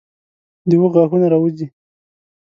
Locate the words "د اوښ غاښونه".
0.69-1.27